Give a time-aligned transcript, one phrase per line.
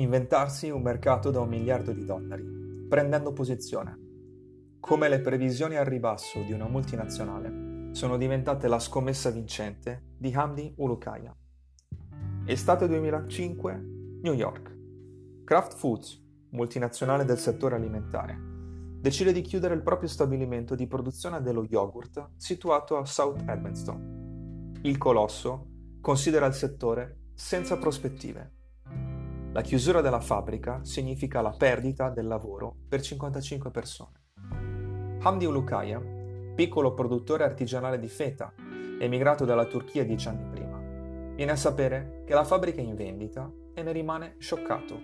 [0.00, 2.44] inventarsi un mercato da un miliardo di dollari,
[2.88, 4.06] prendendo posizione.
[4.80, 10.72] Come le previsioni al ribasso di una multinazionale sono diventate la scommessa vincente di Hamdi
[10.76, 11.34] Ulukaya.
[12.46, 13.74] Estate 2005,
[14.22, 14.76] New York.
[15.44, 18.38] Kraft Foods, multinazionale del settore alimentare,
[19.00, 24.78] decide di chiudere il proprio stabilimento di produzione dello yogurt situato a South Edmonston.
[24.82, 25.66] Il colosso
[26.00, 28.57] considera il settore senza prospettive
[29.50, 34.26] la chiusura della fabbrica significa la perdita del lavoro per 55 persone.
[35.20, 36.00] Hamdi Ulukaya,
[36.54, 38.52] piccolo produttore artigianale di feta,
[39.00, 40.78] emigrato dalla Turchia dieci anni prima,
[41.34, 45.00] viene a sapere che la fabbrica è in vendita e ne rimane scioccato.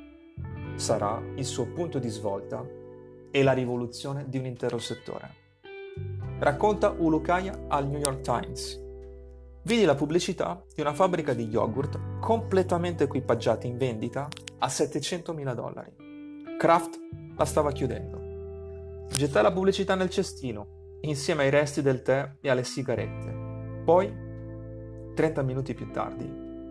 [0.74, 2.64] Sarà il suo punto di svolta
[3.30, 5.42] e la rivoluzione di un intero settore.
[6.38, 8.83] Racconta Ulukaya al New York Times
[9.64, 15.92] vidi la pubblicità di una fabbrica di yogurt completamente equipaggiata in vendita a 700.000 dollari.
[16.58, 16.98] Kraft
[17.36, 19.06] la stava chiudendo.
[19.08, 23.82] Gettai la pubblicità nel cestino, insieme ai resti del tè e alle sigarette.
[23.84, 24.12] Poi,
[25.14, 26.30] 30 minuti più tardi,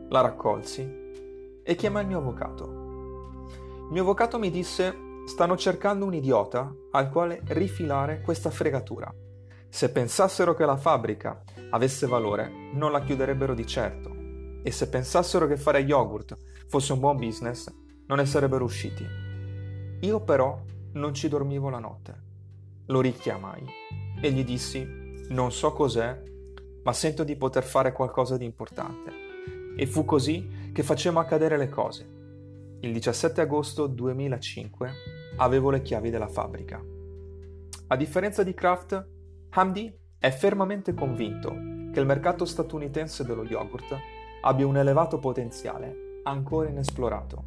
[0.10, 2.66] la raccolsi e chiamai il mio avvocato.
[2.66, 9.14] Il mio avvocato mi disse: Stanno cercando un idiota al quale rifilare questa fregatura.
[9.74, 14.16] Se pensassero che la fabbrica avesse valore, non la chiuderebbero di certo.
[14.62, 17.74] E se pensassero che fare yogurt fosse un buon business,
[18.06, 19.04] non ne sarebbero usciti.
[20.02, 22.22] Io però non ci dormivo la notte.
[22.86, 23.66] Lo richiamai
[24.22, 24.86] e gli dissi:
[25.30, 26.22] Non so cos'è,
[26.84, 29.12] ma sento di poter fare qualcosa di importante.
[29.76, 32.08] E fu così che facemmo accadere le cose.
[32.82, 34.92] Il 17 agosto 2005
[35.38, 36.80] avevo le chiavi della fabbrica.
[37.88, 39.13] A differenza di Kraft,
[39.56, 41.52] Hamdi è fermamente convinto
[41.92, 43.96] che il mercato statunitense dello yogurt
[44.42, 47.44] abbia un elevato potenziale ancora inesplorato.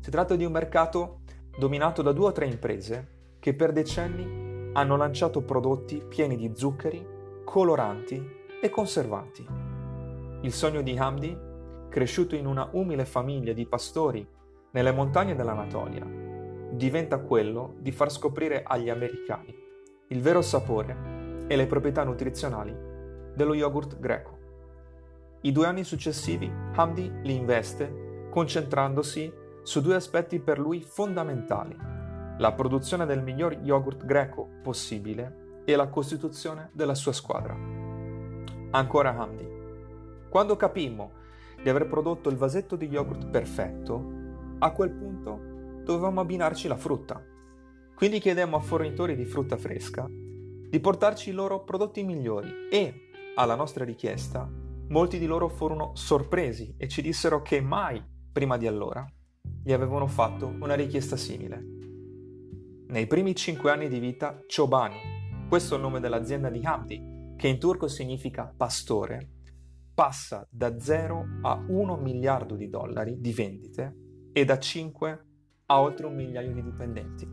[0.00, 1.20] Si tratta di un mercato
[1.58, 7.06] dominato da due o tre imprese che per decenni hanno lanciato prodotti pieni di zuccheri,
[7.44, 8.26] coloranti
[8.62, 9.46] e conservanti.
[10.40, 11.36] Il sogno di Hamdi,
[11.90, 14.26] cresciuto in una umile famiglia di pastori
[14.70, 16.06] nelle montagne dell'Anatolia,
[16.70, 19.64] diventa quello di far scoprire agli americani
[20.10, 21.15] il vero sapore
[21.46, 22.74] e le proprietà nutrizionali
[23.34, 24.38] dello yogurt greco.
[25.42, 31.76] I due anni successivi Hamdi li investe concentrandosi su due aspetti per lui fondamentali,
[32.38, 37.54] la produzione del miglior yogurt greco possibile e la costituzione della sua squadra.
[38.70, 39.54] Ancora Hamdi.
[40.28, 41.12] Quando capimmo
[41.62, 44.14] di aver prodotto il vasetto di yogurt perfetto,
[44.58, 45.40] a quel punto
[45.84, 47.22] dovevamo abbinarci la frutta.
[47.94, 50.06] Quindi chiedemmo a fornitori di frutta fresca
[50.68, 54.50] di portarci i loro prodotti migliori e, alla nostra richiesta,
[54.88, 59.04] molti di loro furono sorpresi e ci dissero che mai, prima di allora,
[59.62, 61.64] gli avevano fatto una richiesta simile.
[62.88, 64.96] Nei primi cinque anni di vita, Chobani,
[65.48, 69.30] questo è il nome dell'azienda di Hamdi, che in turco significa pastore,
[69.94, 73.96] passa da 0 a 1 miliardo di dollari di vendite
[74.32, 75.24] e da 5
[75.66, 77.26] a oltre un migliaio di dipendenti.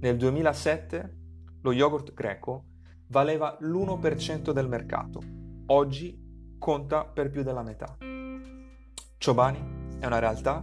[0.00, 1.23] Nel 2007
[1.64, 2.64] lo yogurt greco
[3.08, 5.20] valeva l'1% del mercato,
[5.66, 7.96] oggi conta per più della metà.
[9.18, 10.62] Chobani è una realtà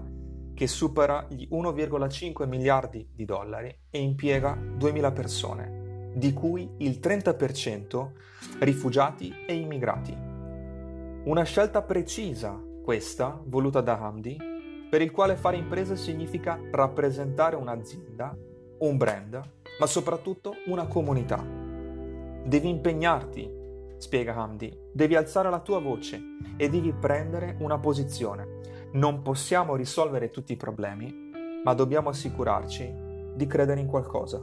[0.53, 8.11] che supera gli 1,5 miliardi di dollari e impiega 2.000 persone, di cui il 30%
[8.59, 10.15] rifugiati e immigrati.
[11.23, 14.37] Una scelta precisa, questa, voluta da Hamdi,
[14.87, 18.37] per il quale fare impresa significa rappresentare un'azienda,
[18.79, 21.43] un brand, ma soprattutto una comunità.
[21.43, 23.51] Devi impegnarti,
[23.97, 26.21] spiega Hamdi, devi alzare la tua voce
[26.55, 28.59] e devi prendere una posizione.
[28.91, 31.31] Non possiamo risolvere tutti i problemi,
[31.63, 32.93] ma dobbiamo assicurarci
[33.33, 34.39] di credere in qualcosa.